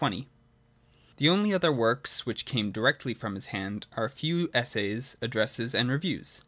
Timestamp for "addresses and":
5.21-5.91